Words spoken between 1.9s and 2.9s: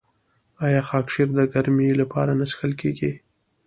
لپاره نه څښل